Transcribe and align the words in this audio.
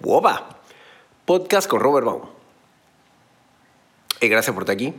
¡Woba! 0.00 0.60
Podcast 1.24 1.68
con 1.68 1.80
Robert 1.80 2.06
Baum. 2.06 2.22
Eh, 4.20 4.28
gracias 4.28 4.52
por 4.52 4.64
estar 4.64 4.74
aquí. 4.74 4.92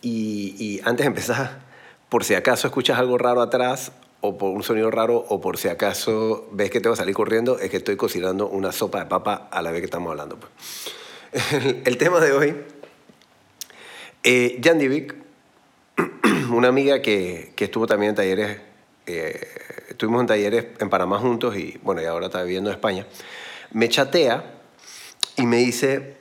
Y, 0.00 0.80
antes 0.84 1.04
de 1.04 1.08
empezar, 1.08 1.60
por 2.08 2.22
si 2.22 2.34
acaso 2.34 2.68
escuchas 2.68 2.98
algo 2.98 3.18
raro 3.18 3.42
atrás, 3.42 3.92
o 4.20 4.38
por 4.38 4.50
un 4.50 4.62
sonido 4.62 4.90
raro, 4.90 5.24
o 5.28 5.40
por 5.40 5.58
si 5.58 5.68
acaso 5.68 6.48
ves 6.52 6.70
que 6.70 6.80
te 6.80 6.88
va 6.88 6.94
a 6.94 6.96
salir 6.96 7.14
corriendo, 7.14 7.58
es 7.58 7.68
que 7.70 7.78
estoy 7.78 7.96
cocinando 7.96 8.46
una 8.46 8.70
sopa 8.70 9.00
de 9.00 9.06
papa 9.06 9.48
a 9.50 9.60
la 9.60 9.72
vez 9.72 9.80
que 9.80 9.86
estamos 9.86 10.10
hablando. 10.10 10.38
pues. 10.38 10.52
El, 11.84 11.98
tema 11.98 12.20
de 12.20 12.32
hoy, 12.32 12.56
eh, 14.22 14.60
Jan 14.62 14.78
Divik, 14.78 15.14
una 16.50 16.68
amiga 16.68 17.02
que, 17.02 17.52
que 17.56 17.64
estuvo 17.64 17.86
también 17.86 18.10
en 18.10 18.16
talleres, 18.16 18.60
eh, 19.06 19.40
estuvimos 19.88 20.20
en 20.20 20.26
talleres 20.28 20.66
en 20.78 20.88
Panamá 20.88 21.18
juntos 21.18 21.56
y 21.56 21.78
bueno, 21.82 22.00
y 22.00 22.04
ahora 22.04 22.26
está 22.26 22.42
viviendo 22.42 22.70
en 22.70 22.76
España, 22.76 23.06
me 23.72 23.88
chatea 23.88 24.54
y 25.36 25.46
me 25.46 25.58
dice, 25.58 26.16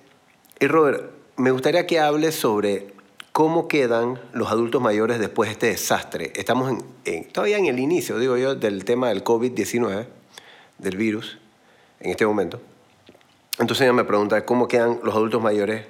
hey 0.60 0.68
Robert, 0.68 1.12
me 1.38 1.52
gustaría 1.52 1.86
que 1.88 2.00
hables 2.00 2.36
sobre 2.36 2.94
cómo 3.32 3.68
quedan 3.68 4.20
los 4.34 4.50
adultos 4.50 4.82
mayores 4.82 5.20
después 5.20 5.50
de 5.50 5.54
este 5.54 5.68
desastre. 5.68 6.34
Estamos 6.36 6.76
en- 7.06 7.28
todavía 7.30 7.58
en 7.58 7.68
el 7.68 7.80
inicio, 7.80 8.18
digo 8.20 8.38
yo, 8.38 8.56
del 8.56 8.84
tema 8.86 9.10
del 9.10 9.24
COVID-19, 9.24 10.08
del 10.80 10.98
virus, 10.98 11.38
en 12.00 12.12
este 12.12 12.26
momento. 12.26 12.60
Entonces 13.60 13.84
ella 13.84 13.94
me 13.94 14.04
pregunta 14.04 14.46
cómo 14.46 14.68
quedan 14.68 15.00
los 15.04 15.16
adultos 15.16 15.42
mayores 15.42 15.86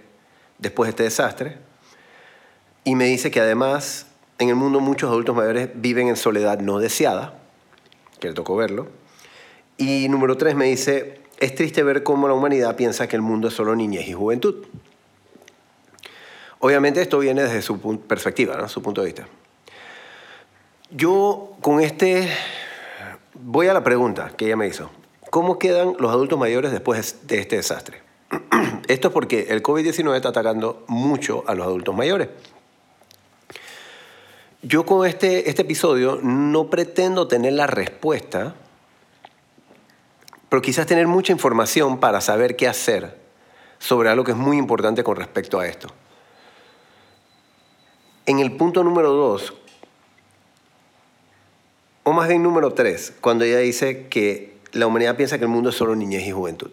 después 0.57 0.87
de 0.87 0.89
este 0.91 1.03
desastre. 1.03 1.57
Y 2.83 2.95
me 2.95 3.05
dice 3.05 3.31
que 3.31 3.39
además 3.41 4.07
en 4.39 4.49
el 4.49 4.55
mundo 4.55 4.79
muchos 4.79 5.09
adultos 5.09 5.35
mayores 5.35 5.69
viven 5.75 6.07
en 6.07 6.15
soledad 6.15 6.59
no 6.59 6.79
deseada, 6.79 7.39
que 8.19 8.27
le 8.29 8.33
tocó 8.33 8.55
verlo. 8.55 8.87
Y 9.77 10.07
número 10.09 10.37
tres 10.37 10.55
me 10.55 10.65
dice, 10.65 11.19
es 11.39 11.55
triste 11.55 11.83
ver 11.83 12.03
cómo 12.03 12.27
la 12.27 12.33
humanidad 12.33 12.75
piensa 12.75 13.07
que 13.07 13.15
el 13.15 13.21
mundo 13.21 13.47
es 13.47 13.53
solo 13.53 13.75
niñez 13.75 14.07
y 14.07 14.13
juventud. 14.13 14.65
Obviamente 16.59 17.01
esto 17.01 17.19
viene 17.19 17.43
desde 17.43 17.61
su 17.61 17.79
perspectiva, 17.99 18.67
su 18.67 18.81
punto 18.81 19.01
de 19.01 19.05
vista. 19.07 19.27
Yo 20.89 21.55
con 21.61 21.81
este 21.81 22.29
voy 23.33 23.67
a 23.67 23.73
la 23.73 23.83
pregunta 23.83 24.31
que 24.35 24.45
ella 24.45 24.55
me 24.55 24.67
hizo. 24.67 24.89
¿Cómo 25.29 25.59
quedan 25.59 25.95
los 25.99 26.11
adultos 26.11 26.39
mayores 26.39 26.71
después 26.71 27.27
de 27.27 27.39
este 27.39 27.57
desastre? 27.57 28.01
Esto 28.87 29.09
es 29.09 29.13
porque 29.13 29.47
el 29.49 29.61
COVID-19 29.61 30.15
está 30.15 30.29
atacando 30.29 30.83
mucho 30.87 31.43
a 31.47 31.53
los 31.53 31.67
adultos 31.67 31.95
mayores. 31.95 32.29
Yo 34.63 34.85
con 34.85 35.05
este, 35.05 35.49
este 35.49 35.61
episodio 35.61 36.19
no 36.23 36.69
pretendo 36.69 37.27
tener 37.27 37.53
la 37.53 37.67
respuesta, 37.67 38.55
pero 40.49 40.61
quizás 40.61 40.85
tener 40.85 41.07
mucha 41.07 41.31
información 41.31 41.99
para 41.99 42.21
saber 42.21 42.55
qué 42.55 42.67
hacer 42.67 43.17
sobre 43.79 44.09
algo 44.09 44.23
que 44.23 44.31
es 44.31 44.37
muy 44.37 44.57
importante 44.57 45.03
con 45.03 45.15
respecto 45.15 45.59
a 45.59 45.67
esto. 45.67 45.87
En 48.25 48.39
el 48.39 48.55
punto 48.57 48.83
número 48.83 49.11
dos, 49.11 49.53
o 52.03 52.13
más 52.13 52.27
bien 52.27 52.43
número 52.43 52.73
tres, 52.73 53.13
cuando 53.21 53.43
ella 53.43 53.59
dice 53.59 54.07
que 54.07 54.57
la 54.71 54.87
humanidad 54.87 55.15
piensa 55.15 55.37
que 55.37 55.45
el 55.45 55.49
mundo 55.49 55.69
es 55.69 55.75
solo 55.75 55.95
niñez 55.95 56.25
y 56.25 56.31
juventud. 56.31 56.71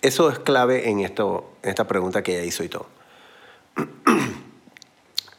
Eso 0.00 0.30
es 0.30 0.38
clave 0.38 0.88
en, 0.88 1.00
esta 1.00 1.86
pregunta 1.88 2.22
que 2.22 2.36
ella 2.36 2.44
hizo 2.44 2.62
y 2.62 2.68
todo. 2.68 2.86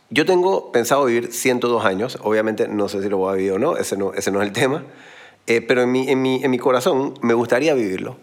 Yo 0.09 0.25
tengo 0.25 0.71
pensado 0.71 1.05
vivir 1.05 1.31
102 1.31 1.85
años, 1.85 2.17
obviamente 2.21 2.67
no 2.67 2.89
sé 2.89 3.01
si 3.01 3.09
lo 3.09 3.17
voy 3.17 3.33
a 3.33 3.35
vivir 3.35 3.51
o 3.53 3.59
no, 3.59 3.77
ese 3.77 3.95
no, 3.95 4.13
ese 4.13 4.31
no 4.31 4.41
es 4.41 4.47
el 4.47 4.53
tema, 4.53 4.83
eh, 5.49 5.61
pero 5.61 5.81
en 5.81 5.91
mi, 5.91 6.09
en, 6.09 6.21
mi, 6.21 6.41
en 6.43 6.49
mi 6.49 6.57
corazón 6.57 7.15
me 7.21 7.33
gustaría 7.33 7.73
vivirlo. 7.73 8.15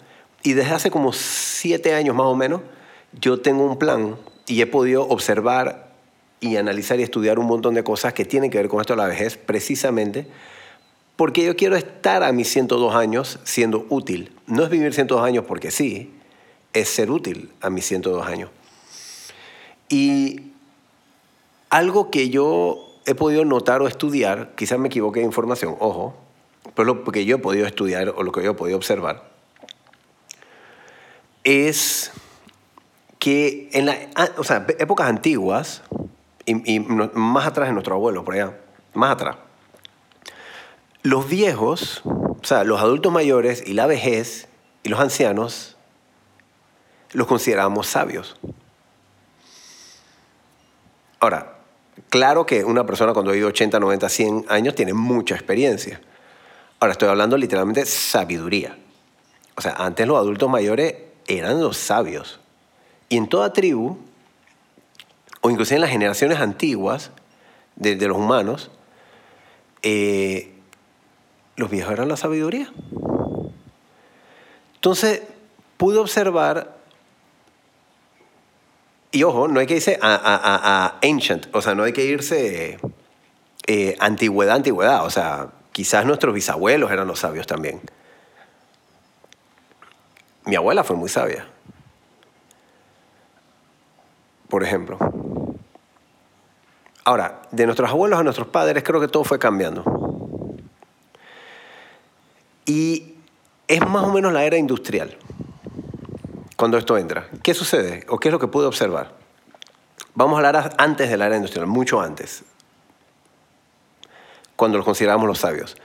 Y 0.42 0.54
desde 0.54 0.70
hace 0.70 0.90
como 0.90 1.12
siete 1.12 1.92
años 1.92 2.16
más 2.16 2.26
o 2.26 2.34
menos, 2.34 2.62
yo 3.12 3.40
tengo 3.40 3.64
un 3.64 3.78
plan 3.78 4.16
y 4.46 4.62
he 4.62 4.66
podido 4.66 5.06
observar 5.06 5.90
y 6.40 6.56
analizar 6.56 7.00
y 7.00 7.02
estudiar 7.02 7.38
un 7.38 7.46
montón 7.46 7.74
de 7.74 7.82
cosas 7.82 8.14
que 8.14 8.24
tienen 8.24 8.50
que 8.50 8.58
ver 8.58 8.68
con 8.68 8.80
esto 8.80 8.94
de 8.94 8.98
la 8.98 9.08
vejez, 9.08 9.36
precisamente 9.36 10.26
porque 11.16 11.44
yo 11.44 11.56
quiero 11.56 11.76
estar 11.76 12.22
a 12.22 12.30
mis 12.32 12.48
102 12.50 12.94
años 12.94 13.40
siendo 13.42 13.86
útil. 13.88 14.32
No 14.46 14.62
es 14.62 14.70
vivir 14.70 14.92
102 14.92 15.24
años 15.24 15.44
porque 15.48 15.70
sí, 15.70 16.12
es 16.74 16.88
ser 16.90 17.10
útil 17.10 17.50
a 17.62 17.70
mis 17.70 17.86
102 17.86 18.26
años. 18.26 18.50
Y 19.88 20.52
algo 21.70 22.10
que 22.10 22.28
yo 22.28 22.86
he 23.06 23.14
podido 23.14 23.44
notar 23.44 23.80
o 23.80 23.88
estudiar, 23.88 24.52
quizás 24.56 24.78
me 24.78 24.88
equivoqué 24.88 25.20
de 25.20 25.26
información, 25.26 25.74
ojo, 25.80 26.14
pero 26.76 26.94
lo 26.94 27.04
que 27.04 27.24
yo 27.24 27.36
he 27.36 27.38
podido 27.38 27.66
estudiar 27.66 28.10
o 28.10 28.22
lo 28.22 28.30
que 28.30 28.44
yo 28.44 28.50
he 28.50 28.54
podido 28.54 28.76
observar, 28.76 29.30
es 31.42 32.12
que 33.18 33.70
en 33.72 33.86
la, 33.86 33.96
ah, 34.14 34.28
o 34.36 34.44
sea, 34.44 34.66
épocas 34.78 35.08
antiguas, 35.08 35.82
y, 36.44 36.78
más 36.80 37.46
atrás 37.46 37.68
de 37.68 37.72
nuestro 37.72 37.94
abuelo, 37.94 38.24
por 38.24 38.34
allá, 38.34 38.58
más 38.92 39.12
atrás, 39.12 39.36
los 41.02 41.28
viejos, 41.28 42.02
o 42.04 42.40
sea, 42.42 42.62
los 42.62 42.80
adultos 42.80 43.10
mayores 43.10 43.64
y 43.66 43.72
la 43.72 43.86
vejez 43.86 44.46
y 44.82 44.90
los 44.90 45.00
ancianos, 45.00 45.76
los 47.12 47.26
considerábamos 47.26 47.86
sabios. 47.86 48.36
Ahora, 51.20 51.56
claro 52.10 52.44
que 52.44 52.64
una 52.64 52.84
persona 52.84 53.14
cuando 53.14 53.32
vive 53.32 53.46
80, 53.46 53.80
90, 53.80 54.08
100 54.10 54.44
años 54.48 54.74
tiene 54.74 54.92
mucha 54.92 55.34
experiencia. 55.34 56.00
Ahora, 56.78 56.92
estoy 56.92 57.08
hablando 57.08 57.36
literalmente 57.36 57.80
de 57.80 57.86
sabiduría. 57.86 58.76
O 59.56 59.60
sea, 59.60 59.72
antes 59.78 60.06
los 60.06 60.18
adultos 60.18 60.50
mayores 60.50 60.94
eran 61.26 61.60
los 61.60 61.76
sabios. 61.76 62.40
Y 63.08 63.16
en 63.16 63.28
toda 63.28 63.52
tribu, 63.52 63.98
o 65.40 65.50
inclusive 65.50 65.76
en 65.76 65.80
las 65.80 65.90
generaciones 65.90 66.38
antiguas 66.38 67.10
de, 67.76 67.96
los 67.96 68.16
humanos, 68.16 68.70
eh, 69.82 70.52
los 71.56 71.70
viejos 71.70 71.92
eran 71.92 72.08
la 72.08 72.16
sabiduría. 72.16 72.70
Entonces, 74.74 75.22
pude 75.78 75.98
observar, 75.98 76.76
y 79.12 79.22
ojo, 79.22 79.48
no 79.48 79.60
hay 79.60 79.66
que 79.66 79.76
irse 79.76 79.98
a 80.02 80.98
ancient, 81.02 81.48
o 81.54 81.62
sea, 81.62 81.74
no 81.74 81.84
hay 81.84 81.92
que 81.92 82.04
irse 82.04 82.78
eh, 83.68 83.96
antigüedad, 83.98 84.54
antigüedad, 84.54 85.04
o 85.04 85.10
sea, 85.10 85.48
quizás 85.76 86.06
nuestros 86.06 86.32
bisabuelos 86.32 86.90
eran 86.90 87.06
los 87.06 87.18
sabios 87.18 87.46
también. 87.46 87.82
Mi 90.46 90.56
abuela 90.56 90.82
fue 90.84 90.96
muy 90.96 91.10
sabia, 91.10 91.46
por 94.48 94.64
ejemplo. 94.64 94.96
Ahora, 97.04 97.42
de 97.50 97.66
nuestros 97.66 97.90
abuelos 97.90 98.18
a 98.18 98.22
nuestros 98.22 98.48
padres, 98.48 98.82
creo 98.84 99.02
que 99.02 99.08
todo 99.08 99.22
fue 99.22 99.38
cambiando. 99.38 99.84
Y 102.64 103.16
es 103.68 103.86
más 103.86 104.04
o 104.04 104.12
menos 104.14 104.32
la 104.32 104.44
era 104.46 104.56
industrial 104.56 105.18
cuando 106.56 106.78
esto 106.78 106.96
entra. 106.96 107.28
¿Qué 107.42 107.52
sucede? 107.52 108.06
¿O 108.08 108.18
qué 108.18 108.28
es 108.28 108.32
lo 108.32 108.38
que 108.38 108.48
pude 108.48 108.64
observar? 108.64 109.12
Vamos 110.14 110.36
a 110.36 110.46
hablar 110.46 110.74
antes 110.78 111.10
de 111.10 111.18
la 111.18 111.26
era 111.26 111.36
industrial, 111.36 111.66
mucho 111.66 112.00
antes, 112.00 112.44
cuando 114.56 114.78
los 114.78 114.84
consideramos 114.84 115.26
los 115.26 115.38
sabios. 115.38 115.76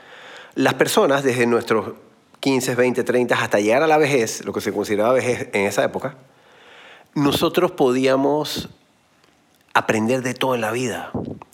Las 0.55 0.73
personas, 0.73 1.23
desde 1.23 1.45
nuestros 1.45 1.93
15, 2.39 2.75
20, 2.75 3.03
30, 3.03 3.35
hasta 3.35 3.59
llegar 3.59 3.83
a 3.83 3.87
la 3.87 3.97
vejez, 3.97 4.43
lo 4.43 4.53
que 4.53 4.61
se 4.61 4.73
consideraba 4.73 5.13
vejez 5.13 5.49
en 5.53 5.67
esa 5.67 5.83
época, 5.83 6.15
nosotros 7.13 7.71
podíamos 7.71 8.69
aprender 9.73 10.21
de 10.23 10.33
todo 10.33 10.55
en 10.55 10.61
la 10.61 10.71
vida. 10.71 11.11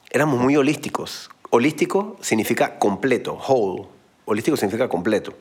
Éramos 0.09 0.39
muy 0.39 0.55
holísticos. 0.55 1.29
Holístico 1.49 2.17
significa 2.21 2.79
completo, 2.79 3.33
whole. 3.33 3.87
Holístico 4.25 4.57
significa 4.57 4.87
completo. 4.87 5.33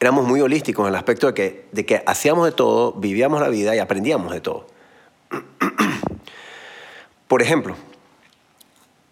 Éramos 0.00 0.26
muy 0.26 0.40
holísticos 0.40 0.84
en 0.84 0.88
el 0.88 0.96
aspecto 0.96 1.28
de 1.28 1.34
que, 1.34 1.68
de 1.72 1.86
que 1.86 2.02
hacíamos 2.06 2.44
de 2.44 2.52
todo, 2.52 2.92
vivíamos 2.92 3.40
la 3.40 3.48
vida 3.48 3.74
y 3.76 3.78
aprendíamos 3.78 4.32
de 4.32 4.40
todo. 4.40 4.66
Por 7.28 7.40
ejemplo, 7.40 7.76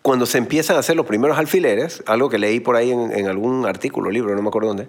cuando 0.02 0.26
se 0.26 0.38
empiezan 0.38 0.76
a 0.76 0.80
hacer 0.80 0.96
los 0.96 1.06
primeros 1.06 1.38
alfileres, 1.38 2.02
algo 2.06 2.30
que 2.30 2.38
leí 2.38 2.60
por 2.60 2.76
ahí 2.76 2.90
en, 2.90 3.26
algún 3.26 3.66
artículo, 3.66 4.10
libro, 4.10 4.34
no 4.34 4.42
me 4.42 4.48
acuerdo 4.48 4.68
dónde, 4.68 4.88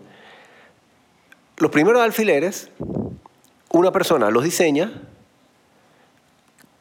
los 1.58 1.69
primeros 1.69 2.02
alfileres, 2.02 2.72
una 3.72 3.92
persona 3.92 4.31
los 4.31 4.44
diseña, 4.44 5.04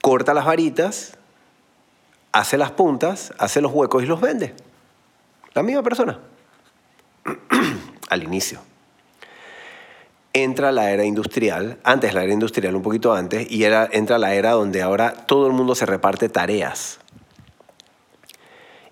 corta 0.01 0.33
las 0.33 0.47
varitas, 0.47 1.17
hace 2.33 2.57
las 2.57 2.71
puntas, 2.71 3.35
hace 3.39 3.61
los 3.61 3.73
huecos 3.73 4.03
y 4.03 4.07
los 4.07 4.21
vende. 4.21 4.55
La 5.53 5.63
misma 5.63 5.83
persona. 5.83 6.19
Al 8.09 8.23
inicio. 8.23 8.61
Entra 10.33 10.71
la 10.71 10.93
era 10.93 11.05
industrial, 11.05 11.79
antes 11.83 12.15
la 12.15 12.23
era 12.23 12.33
industrial, 12.33 12.77
un 12.77 12.83
poquito 12.83 13.13
antes, 13.13 13.51
y 13.51 13.65
era, 13.65 13.89
entra 13.91 14.17
la 14.17 14.35
era 14.35 14.53
donde 14.53 14.81
ahora 14.81 15.13
todo 15.13 15.49
el 15.49 15.53
mundo 15.53 15.75
se 15.75 15.87
reparte 15.87 16.29
tareas. 16.29 17.01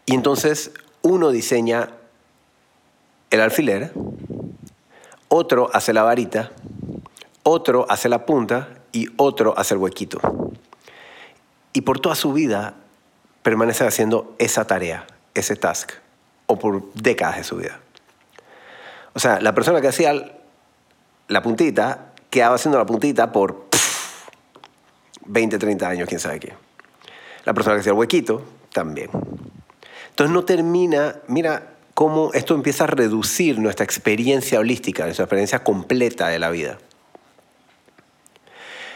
Y 0.09 0.15
entonces 0.15 0.73
uno 1.03 1.31
diseña 1.31 1.91
el 3.31 3.41
alfiler, 3.41 3.93
otro 5.29 5.71
hace 5.73 5.93
la 5.93 6.03
varita 6.03 6.51
otro 7.49 7.87
hace 7.89 8.09
la 8.09 8.27
punta 8.27 8.69
y 8.93 9.09
otro 9.17 9.55
hace 9.57 9.75
el 9.75 9.81
huequito. 9.81 10.21
Y 11.73 11.81
por 11.81 11.99
toda 11.99 12.15
su 12.15 12.33
vida 12.33 12.75
permanece 13.43 13.87
haciendo 13.87 14.35
esa 14.39 14.67
tarea, 14.67 15.07
ese 15.35 15.57
task, 15.57 15.93
o 16.47 16.59
por 16.59 16.93
décadas 16.93 17.37
de 17.39 17.45
su 17.45 17.57
vida. 17.57 17.81
O 19.15 19.19
sea, 19.19 19.41
la 19.41 19.55
persona 19.55 19.81
que 19.81 19.89
hacía 19.89 20.13
la 21.29 21.43
puntita 21.43 22.13
quedaba 22.31 22.57
haciendo 22.57 22.79
la 22.79 22.87
puntita 22.87 23.33
por 23.33 23.67
20, 25.25 25.59
30 25.59 25.89
años, 25.89 26.09
quién 26.09 26.21
sabe 26.21 26.41
qué. 26.41 26.55
La 27.45 27.55
persona 27.55 27.77
que 27.77 27.81
hacía 27.81 27.93
el 27.93 27.99
huequito, 27.99 28.43
también. 28.73 29.11
Entonces 30.19 30.35
no 30.35 30.45
termina, 30.45 31.15
mira 31.29 31.75
cómo 31.95 32.33
esto 32.33 32.57
empieza 32.57 32.83
a 32.83 32.87
reducir 32.89 33.61
nuestra 33.61 33.85
experiencia 33.85 34.59
holística, 34.59 35.05
nuestra 35.05 35.27
experiencia 35.27 35.63
completa 35.63 36.27
de 36.27 36.41
la 36.41 36.51
vida. 36.51 36.79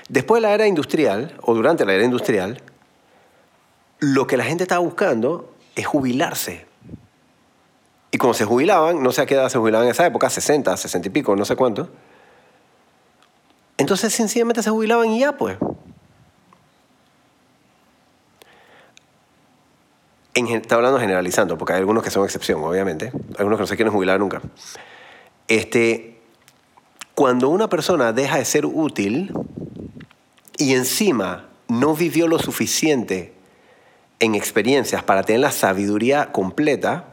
Después 0.09 0.43
de 0.43 0.49
la 0.49 0.55
era 0.55 0.67
industrial, 0.67 1.39
o 1.43 1.55
durante 1.55 1.85
la 1.85 1.93
era 1.93 2.03
industrial, 2.03 2.61
lo 4.01 4.27
que 4.27 4.37
la 4.37 4.43
gente 4.43 4.65
estaba 4.65 4.81
buscando 4.81 5.55
es 5.77 5.87
jubilarse. 5.87 6.67
Y 8.11 8.19
cuando 8.19 8.35
se 8.35 8.45
jubilaban, 8.45 9.01
no 9.01 9.13
sé 9.13 9.21
a 9.23 9.27
qué 9.27 9.35
edad 9.35 9.49
se 9.49 9.59
jubilaban 9.59 9.87
en 9.87 9.93
esa 9.93 10.05
época, 10.05 10.29
60, 10.29 10.77
60 10.77 11.07
y 11.07 11.11
pico, 11.13 11.37
no 11.37 11.45
sé 11.45 11.55
cuánto. 11.55 11.89
Entonces 13.79 14.13
sencillamente 14.13 14.61
se 14.61 14.71
jubilaban 14.71 15.09
y 15.11 15.21
ya, 15.21 15.37
pues. 15.37 15.57
Está 20.35 20.77
hablando 20.77 20.99
generalizando, 20.99 21.59
porque 21.59 21.75
hay 21.75 21.81
algunos 21.81 22.03
que 22.03 22.11
son 22.11 22.25
excepción, 22.25 22.63
obviamente. 22.65 23.13
Algunos 23.37 23.59
que 23.59 23.63
no 23.63 23.67
se 23.67 23.77
quieren 23.77 23.93
jubilar 23.93 24.19
nunca. 24.19 24.41
Este, 25.47 26.21
cuando 27.15 27.51
una 27.51 27.69
persona 27.69 28.13
deja 28.13 28.39
de 28.39 28.45
ser 28.47 28.65
útil 28.65 29.33
y 30.57 30.73
encima 30.75 31.49
no 31.69 31.95
vivió 31.95 32.29
lo 32.29 32.39
suficiente 32.39 33.35
en 34.21 34.35
experiencias 34.35 35.03
para 35.03 35.23
tener 35.23 35.41
la 35.41 35.51
sabiduría 35.51 36.33
completa, 36.33 37.07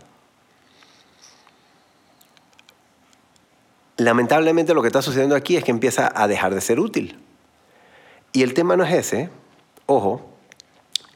lamentablemente 3.97 4.73
lo 4.73 4.81
que 4.81 4.87
está 4.87 5.01
sucediendo 5.01 5.35
aquí 5.35 5.57
es 5.57 5.63
que 5.63 5.71
empieza 5.71 6.09
a 6.13 6.27
dejar 6.27 6.55
de 6.55 6.61
ser 6.61 6.79
útil. 6.79 7.19
Y 8.31 8.43
el 8.43 8.53
tema 8.53 8.77
no 8.77 8.85
es 8.85 8.93
ese, 8.93 9.29
ojo, 9.87 10.29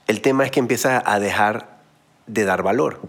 el 0.07 0.21
tema 0.21 0.43
es 0.43 0.51
que 0.51 0.59
empieza 0.59 1.01
a 1.05 1.19
dejar 1.19 1.72
de 2.27 2.45
dar 2.45 2.63
valor. 2.63 2.99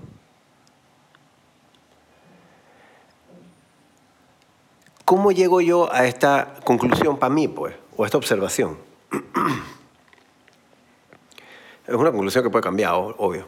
¿Cómo 5.04 5.32
llego 5.32 5.60
yo 5.60 5.92
a 5.92 6.06
esta 6.06 6.54
conclusión 6.64 7.18
para 7.18 7.34
mí, 7.34 7.46
pues, 7.46 7.74
o 7.96 8.04
a 8.04 8.06
esta 8.06 8.16
observación? 8.16 8.78
es 11.86 11.94
una 11.94 12.10
conclusión 12.10 12.42
que 12.42 12.50
puede 12.50 12.62
cambiar, 12.62 12.94
obvio. 12.94 13.46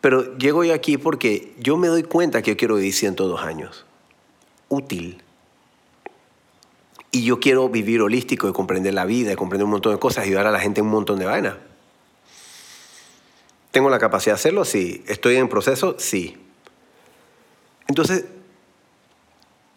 Pero 0.00 0.36
llego 0.36 0.64
yo 0.64 0.72
aquí 0.72 0.98
porque 0.98 1.54
yo 1.58 1.76
me 1.76 1.88
doy 1.88 2.04
cuenta 2.04 2.42
que 2.42 2.52
yo 2.52 2.56
quiero 2.56 2.76
vivir 2.76 2.92
102 2.92 3.40
años. 3.40 3.86
Útil. 4.68 5.22
Y 7.10 7.24
yo 7.24 7.40
quiero 7.40 7.68
vivir 7.68 8.02
holístico 8.02 8.48
y 8.48 8.52
comprender 8.52 8.94
la 8.94 9.04
vida, 9.04 9.32
y 9.32 9.36
comprender 9.36 9.64
un 9.64 9.72
montón 9.72 9.94
de 9.94 9.98
cosas, 9.98 10.24
ayudar 10.24 10.46
a 10.46 10.50
la 10.50 10.60
gente 10.60 10.80
en 10.80 10.86
un 10.86 10.92
montón 10.92 11.18
de 11.18 11.24
vainas. 11.24 11.54
¿Tengo 13.74 13.90
la 13.90 13.98
capacidad 13.98 14.34
de 14.34 14.38
hacerlo? 14.38 14.64
Sí. 14.64 15.02
¿Estoy 15.08 15.34
en 15.34 15.48
proceso? 15.48 15.96
Sí. 15.98 16.40
Entonces, 17.88 18.24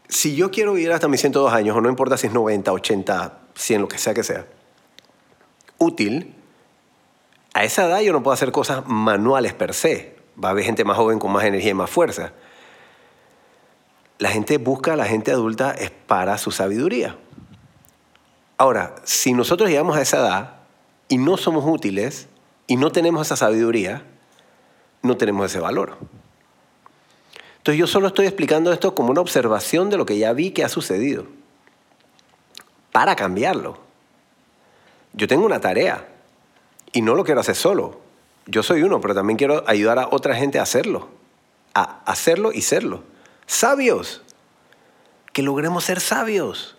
si 0.08 0.36
yo 0.36 0.52
quiero 0.52 0.74
vivir 0.74 0.92
hasta 0.92 1.08
mis 1.08 1.20
102 1.20 1.52
años, 1.52 1.76
o 1.76 1.82
no 1.82 1.90
importa 1.90 2.16
si 2.16 2.28
es 2.28 2.34
90, 2.34 2.72
80, 2.72 3.40
100, 3.56 3.82
lo 3.82 3.88
que 3.88 3.98
sea 3.98 4.14
que 4.14 4.22
sea, 4.22 4.46
útil, 5.80 6.36
a 7.56 7.64
esa 7.64 7.88
edad 7.88 8.02
yo 8.02 8.14
no 8.14 8.22
puedo 8.22 8.36
hacer 8.36 8.52
cosas 8.52 8.86
manuales 8.86 9.56
per 9.56 9.74
se. 9.74 10.16
Va 10.42 10.50
a 10.50 10.52
haber 10.52 10.64
gente 10.64 10.84
más 10.84 10.96
joven 10.96 11.18
con 11.18 11.32
más 11.32 11.46
energía 11.46 11.72
y 11.72 11.74
más 11.74 11.90
fuerza. 11.90 12.34
La 14.20 14.30
gente 14.30 14.60
busca 14.60 14.94
a 14.94 14.96
la 14.96 15.06
gente 15.06 15.32
adulta 15.32 15.72
es 15.72 15.90
para 15.90 16.38
su 16.38 16.52
sabiduría. 16.52 17.18
Ahora, 18.60 18.94
si 19.06 19.34
nosotros 19.34 19.72
llegamos 19.72 19.98
a 19.98 20.04
esa 20.04 20.18
edad 20.18 20.58
y 21.10 21.18
no 21.18 21.36
somos 21.36 21.66
útiles, 21.66 22.28
y 22.68 22.76
no 22.76 22.92
tenemos 22.92 23.26
esa 23.26 23.38
sabiduría, 23.38 24.04
no 25.02 25.16
tenemos 25.16 25.50
ese 25.50 25.60
valor. 25.60 25.98
Entonces 27.58 27.80
yo 27.80 27.88
solo 27.88 28.08
estoy 28.08 28.28
explicando 28.28 28.72
esto 28.74 28.94
como 28.94 29.12
una 29.12 29.22
observación 29.22 29.90
de 29.90 29.98
lo 29.98 30.06
que 30.06 30.18
ya 30.18 30.34
vi 30.34 30.52
que 30.52 30.66
ha 30.66 30.70
sucedido, 30.70 31.26
para 32.92 33.16
cambiarlo. 33.16 33.78
Yo 35.14 35.28
tengo 35.28 35.46
una 35.46 35.62
tarea 35.62 36.08
y 36.92 37.02
no 37.02 37.16
lo 37.16 37.24
quiero 37.24 37.40
hacer 37.40 37.56
solo. 37.56 38.02
Yo 38.46 38.64
soy 38.64 38.84
uno, 38.84 39.02
pero 39.02 39.16
también 39.16 39.38
quiero 39.38 39.64
ayudar 39.68 40.00
a 40.00 40.10
otra 40.12 40.36
gente 40.36 40.60
a 40.60 40.64
hacerlo, 40.64 41.08
a 41.74 42.02
hacerlo 42.06 42.52
y 42.52 42.62
serlo. 42.62 43.04
Sabios, 43.46 44.22
que 45.34 45.42
logremos 45.42 45.86
ser 45.86 46.02
sabios. 46.02 46.76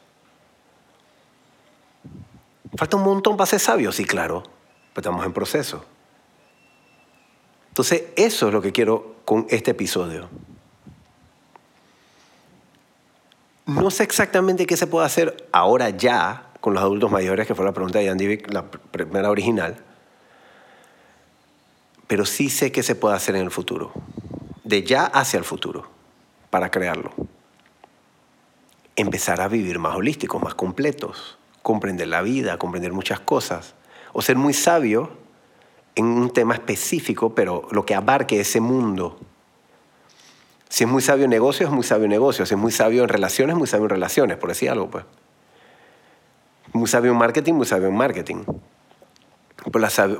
Falta 2.77 2.97
un 2.97 3.05
montón 3.05 3.37
para 3.37 3.47
ser 3.47 3.61
sabios, 3.61 3.97
sí, 3.97 4.05
claro 4.05 4.58
estamos 5.01 5.25
en 5.25 5.33
proceso. 5.33 5.85
Entonces, 7.69 8.05
eso 8.17 8.49
es 8.49 8.53
lo 8.53 8.61
que 8.61 8.73
quiero 8.73 9.17
con 9.25 9.47
este 9.51 9.71
episodio. 9.71 10.29
No 13.67 13.91
sé 13.91 14.03
exactamente 14.03 14.67
qué 14.67 14.77
se 14.77 14.87
puede 14.87 15.07
hacer 15.07 15.47
ahora 15.53 15.91
ya 15.91 16.49
con 16.61 16.75
los 16.75 16.83
adultos 16.83 17.11
mayores, 17.11 17.47
que 17.47 17.55
fue 17.55 17.65
la 17.65 17.73
pregunta 17.73 17.99
de 17.99 18.09
Andy 18.09 18.39
la 18.49 18.71
primera 18.71 19.31
original, 19.31 19.77
pero 22.07 22.25
sí 22.25 22.49
sé 22.49 22.73
qué 22.73 22.83
se 22.83 22.95
puede 22.95 23.15
hacer 23.15 23.37
en 23.37 23.43
el 23.43 23.51
futuro, 23.51 23.93
de 24.65 24.83
ya 24.83 25.05
hacia 25.05 25.39
el 25.39 25.45
futuro, 25.45 25.89
para 26.51 26.71
crearlo. 26.71 27.13
Empezar 28.97 29.41
a 29.41 29.49
vivir 29.49 29.79
más 29.79 29.95
holísticos, 29.95 30.43
más 30.43 30.55
completos, 30.55 31.39
comprender 31.63 32.09
la 32.09 32.23
vida, 32.23 32.59
comprender 32.59 32.93
muchas 32.93 33.21
cosas, 33.21 33.75
o 34.19 34.21
ser 34.21 34.35
muy 34.35 34.53
sabio 34.53 35.11
en 35.95 36.07
un 36.07 36.33
tema 36.33 36.55
específico, 36.55 37.37
pero 37.37 37.69
lo 37.71 37.87
que 37.87 37.95
abarque 37.95 38.41
ese 38.41 38.61
mundo. 38.61 39.17
Si 40.69 40.83
es 40.83 40.91
muy 40.91 41.03
sabio 41.03 41.27
en 41.27 41.31
negocios, 41.31 41.69
es 41.71 41.73
muy 41.73 41.85
sabio 41.85 42.07
en 42.07 42.11
negocios. 42.11 42.49
Si 42.49 42.57
es 42.57 42.61
muy 42.61 42.73
sabio 42.73 43.05
en 43.05 43.09
relaciones, 43.09 43.55
es 43.55 43.59
muy 43.59 43.69
sabio 43.69 43.85
en 43.85 43.91
relaciones, 43.91 44.37
por 44.37 44.49
decir 44.49 44.71
algo, 44.71 44.91
pues. 44.91 45.05
Muy 46.73 46.89
sabio 46.89 47.13
en 47.13 47.17
marketing, 47.17 47.55
muy 47.55 47.67
sabio 47.67 47.87
en 47.87 47.95
marketing. 47.95 48.39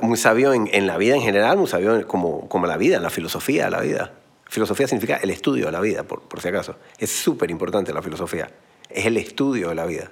muy 0.01 0.15
sabio 0.15 0.53
en, 0.53 0.87
la 0.87 0.95
vida 0.95 1.15
en 1.15 1.21
general, 1.21 1.57
muy 1.57 1.67
sabio 1.67 2.07
como, 2.07 2.47
como 2.47 2.67
la 2.67 2.77
vida, 2.77 2.95
en 2.95 3.03
la 3.03 3.09
filosofía 3.09 3.65
de 3.65 3.71
la 3.71 3.81
vida. 3.81 4.13
Filosofía 4.45 4.87
significa 4.87 5.17
el 5.17 5.29
estudio 5.29 5.65
de 5.65 5.73
la 5.73 5.81
vida, 5.81 6.03
por, 6.03 6.21
por 6.21 6.39
si 6.39 6.47
acaso. 6.47 6.77
Es 6.97 7.11
súper 7.11 7.51
importante 7.51 7.91
la 7.91 8.01
filosofía. 8.01 8.49
Es 8.89 9.05
el 9.07 9.17
estudio 9.17 9.67
de 9.67 9.75
la 9.75 9.85
vida. 9.85 10.09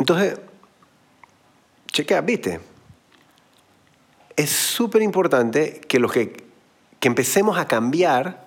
Entonces, 0.00 0.40
chequea, 1.92 2.22
¿viste? 2.22 2.58
Es 4.34 4.48
súper 4.48 5.02
importante 5.02 5.78
que, 5.86 6.00
que, 6.00 6.44
que 6.98 7.08
empecemos 7.08 7.58
a 7.58 7.68
cambiar 7.68 8.46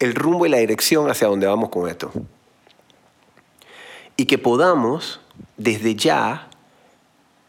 el 0.00 0.16
rumbo 0.16 0.46
y 0.46 0.48
la 0.48 0.58
dirección 0.58 1.08
hacia 1.08 1.28
donde 1.28 1.46
vamos 1.46 1.68
con 1.68 1.88
esto. 1.88 2.10
Y 4.16 4.26
que 4.26 4.36
podamos, 4.36 5.20
desde 5.56 5.94
ya, 5.94 6.50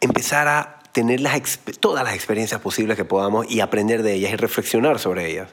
empezar 0.00 0.46
a 0.46 0.78
tener 0.92 1.20
las, 1.20 1.58
todas 1.80 2.04
las 2.04 2.14
experiencias 2.14 2.60
posibles 2.60 2.96
que 2.96 3.04
podamos 3.04 3.50
y 3.50 3.58
aprender 3.58 4.04
de 4.04 4.14
ellas 4.14 4.32
y 4.32 4.36
reflexionar 4.36 5.00
sobre 5.00 5.28
ellas. 5.28 5.48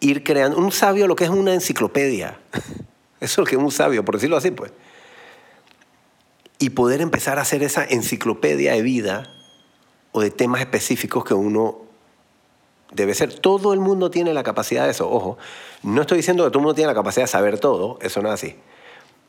Ir 0.00 0.24
creando 0.24 0.56
un 0.56 0.72
sabio 0.72 1.06
lo 1.06 1.16
que 1.16 1.24
es 1.24 1.30
una 1.30 1.52
enciclopedia. 1.52 2.40
Eso 3.20 3.32
es 3.32 3.38
lo 3.38 3.44
que 3.44 3.56
es 3.56 3.62
un 3.62 3.70
sabio, 3.70 4.06
por 4.06 4.14
decirlo 4.14 4.38
así, 4.38 4.50
pues 4.52 4.72
y 6.62 6.70
poder 6.70 7.00
empezar 7.00 7.40
a 7.40 7.42
hacer 7.42 7.64
esa 7.64 7.84
enciclopedia 7.84 8.74
de 8.74 8.82
vida 8.82 9.24
o 10.12 10.20
de 10.20 10.30
temas 10.30 10.60
específicos 10.60 11.24
que 11.24 11.34
uno 11.34 11.78
debe 12.92 13.14
ser. 13.14 13.34
Todo 13.34 13.72
el 13.72 13.80
mundo 13.80 14.12
tiene 14.12 14.32
la 14.32 14.44
capacidad 14.44 14.84
de 14.84 14.92
eso. 14.92 15.10
Ojo, 15.10 15.38
no 15.82 16.02
estoy 16.02 16.18
diciendo 16.18 16.44
que 16.44 16.50
todo 16.50 16.60
el 16.60 16.62
mundo 16.62 16.76
tiene 16.76 16.86
la 16.86 16.94
capacidad 16.94 17.24
de 17.24 17.32
saber 17.32 17.58
todo, 17.58 17.98
eso 18.00 18.22
no 18.22 18.28
es 18.28 18.34
así. 18.34 18.54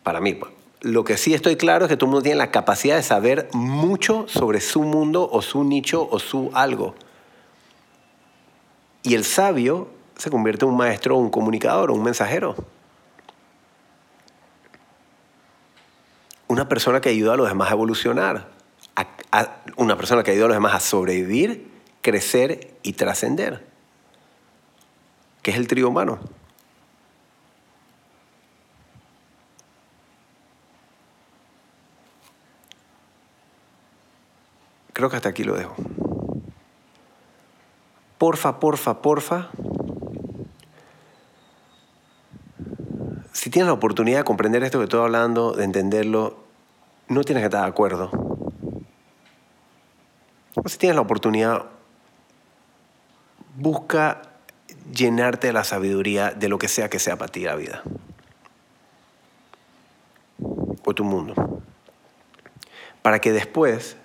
Para 0.04 0.22
mí, 0.22 0.36
pues. 0.36 0.52
lo 0.82 1.04
que 1.04 1.18
sí 1.18 1.34
estoy 1.34 1.56
claro 1.56 1.86
es 1.86 1.90
que 1.90 1.98
todo 1.98 2.06
el 2.06 2.12
mundo 2.12 2.22
tiene 2.22 2.38
la 2.38 2.52
capacidad 2.52 2.98
de 2.98 3.04
saber 3.04 3.50
mucho 3.54 4.26
sobre 4.28 4.62
su 4.62 4.84
mundo 4.84 5.28
o 5.32 5.42
su 5.42 5.64
nicho 5.64 6.08
o 6.12 6.20
su 6.20 6.52
algo. 6.54 6.94
Y 9.02 9.16
el 9.16 9.24
sabio 9.24 9.88
se 10.18 10.30
convierte 10.30 10.66
en 10.66 10.72
un 10.72 10.78
maestro, 10.78 11.18
un 11.18 11.32
comunicador, 11.32 11.90
un 11.90 12.04
mensajero. 12.04 12.56
una 16.54 16.70
persona 16.70 17.02
que 17.02 17.10
ayuda 17.10 17.34
a 17.34 17.36
los 17.36 17.50
demás 17.50 17.70
a 17.70 17.74
evolucionar, 17.74 18.48
a, 18.96 19.58
una 19.76 19.98
persona 19.98 20.24
que 20.24 20.30
ayuda 20.30 20.46
a 20.46 20.48
los 20.50 20.58
demás 20.58 20.76
a 20.76 20.80
sobrevivir, 20.80 21.72
crecer 22.02 22.78
y 22.84 22.94
trascender, 22.94 23.66
que 25.42 25.50
es 25.50 25.58
el 25.58 25.68
trío 25.68 25.90
humano. 25.90 26.20
Creo 34.94 35.10
que 35.10 35.16
hasta 35.16 35.30
aquí 35.30 35.44
lo 35.44 35.56
dejo. 35.56 35.76
Porfa, 38.20 38.60
porfa, 38.60 39.02
porfa. 39.02 39.50
si 43.44 43.50
tienes 43.50 43.68
la 43.68 43.74
oportunidad 43.74 44.20
de 44.20 44.24
comprender 44.24 44.64
esto 44.64 44.78
que 44.78 44.86
estoy 44.86 45.02
hablando, 45.02 45.52
de 45.52 45.66
entenderlo, 45.66 46.43
no 47.08 47.24
tienes 47.24 47.42
que 47.42 47.46
estar 47.46 47.62
de 47.62 47.68
acuerdo. 47.68 48.12
Si 50.66 50.78
tienes 50.78 50.96
la 50.96 51.02
oportunidad, 51.02 51.66
busca 53.56 54.22
llenarte 54.94 55.48
de 55.48 55.54
la 55.54 55.64
sabiduría 55.64 56.32
de 56.32 56.50
lo 56.50 56.58
que 56.58 56.68
sea 56.68 56.90
que 56.90 57.00
sea 57.00 57.18
para 57.18 57.32
ti 57.32 57.42
la 57.42 57.56
vida. 57.56 57.84
O 60.86 60.94
tu 60.94 61.04
mundo. 61.04 61.62
Para 63.02 63.20
que 63.20 63.32
después 63.32 63.98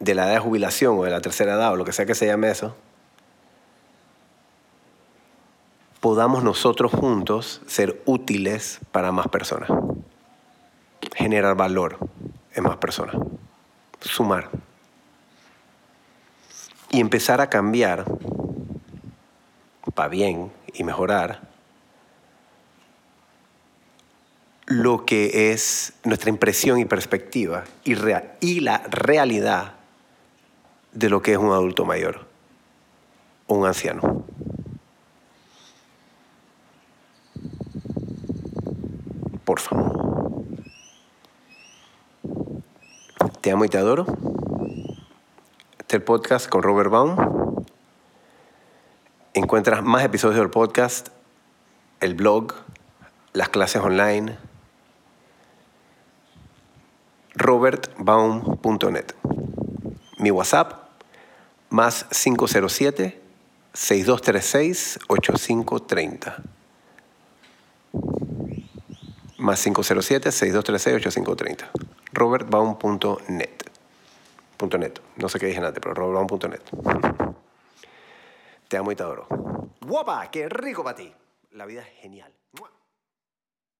de 0.00 0.14
la 0.14 0.24
edad 0.26 0.34
de 0.34 0.40
jubilación 0.40 0.98
o 0.98 1.04
de 1.04 1.10
la 1.10 1.20
tercera 1.20 1.54
edad 1.54 1.72
o 1.72 1.76
lo 1.76 1.84
que 1.84 1.92
sea 1.92 2.06
que 2.06 2.14
se 2.14 2.26
llame 2.26 2.50
eso, 2.50 2.74
podamos 6.00 6.42
nosotros 6.42 6.92
juntos 6.92 7.62
ser 7.66 8.00
útiles 8.04 8.80
para 8.92 9.12
más 9.12 9.28
personas. 9.28 9.70
Generar 11.14 11.56
valor 11.56 11.98
en 12.54 12.64
más 12.64 12.76
personas. 12.76 13.16
Sumar. 14.00 14.48
Y 16.90 17.00
empezar 17.00 17.40
a 17.40 17.50
cambiar 17.50 18.04
para 19.94 20.08
bien 20.08 20.52
y 20.72 20.84
mejorar 20.84 21.40
lo 24.68 25.06
que 25.06 25.50
es 25.50 25.94
nuestra 26.04 26.28
impresión 26.28 26.78
y 26.78 26.84
perspectiva 26.84 27.64
y, 27.84 28.60
la 28.60 28.78
realidad 28.90 29.74
de 30.92 31.08
lo 31.08 31.22
que 31.22 31.32
es 31.32 31.38
un 31.38 31.52
adulto 31.52 31.86
mayor 31.86 32.26
o 33.46 33.54
un 33.54 33.66
anciano. 33.66 34.24
Por 39.44 39.60
favor. 39.60 39.97
Te 43.48 43.52
amo 43.52 43.64
y 43.64 43.70
te 43.70 43.78
adoro. 43.78 44.04
Este 45.78 45.86
es 45.86 45.94
el 45.94 46.02
podcast 46.02 46.50
con 46.50 46.62
Robert 46.62 46.90
Baum. 46.90 47.64
Encuentras 49.32 49.82
más 49.82 50.04
episodios 50.04 50.38
del 50.38 50.50
podcast, 50.50 51.08
el 52.00 52.12
blog, 52.12 52.52
las 53.32 53.48
clases 53.48 53.80
online, 53.80 54.36
robertbaum.net. 57.36 59.14
Mi 60.18 60.30
WhatsApp, 60.30 60.82
más 61.70 62.04
507 62.10 63.18
6236 63.72 64.98
8530. 65.08 66.36
Más 69.38 69.62
507 69.62 70.32
6236 70.32 70.96
8530. 70.96 71.97
robertbaum.net. 72.18 73.70
.net. 74.78 75.00
No 75.16 75.28
sé 75.28 75.38
qué 75.38 75.46
dije 75.46 75.60
antes, 75.60 75.80
pero 75.80 75.94
robertbaum.net. 75.94 76.62
Te 78.66 78.76
amo 78.76 78.90
y 78.92 78.96
te 78.96 79.02
adoro. 79.04 79.26
¡Guapa! 79.80 80.28
¡Qué 80.30 80.48
rico 80.48 80.82
para 80.82 80.96
ti! 80.96 81.12
La 81.52 81.64
vida 81.64 81.82
es 81.82 81.88
genial. 82.00 82.32